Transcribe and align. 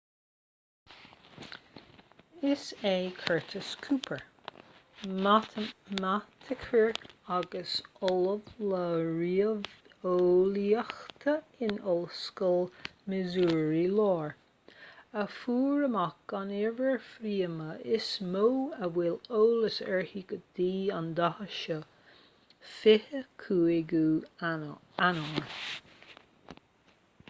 is 2.51 2.63
é 2.91 2.93
curtis 3.23 3.67
cooper 3.87 4.17
matamaiticeoir 5.25 6.87
agus 7.39 7.73
ollamh 8.07 8.47
le 8.69 8.79
ríomheolaíocht 9.17 11.27
in 11.67 11.75
ollscoil 11.93 12.63
missouri 13.13 13.83
láir 13.99 14.31
a 15.23 15.25
fuair 15.35 15.85
amach 15.89 16.35
an 16.39 16.55
uimhir 16.61 16.97
phríomha 17.11 17.75
is 17.97 18.07
mó 18.37 18.47
a 18.87 18.89
bhfuil 18.97 19.19
eolas 19.41 19.77
uirthi 19.89 20.23
go 20.31 20.39
dtí 20.47 20.71
an 21.01 21.11
dáta 21.21 21.47
seo 21.59 21.77
25ú 21.83 23.61
eanáir 24.53 25.45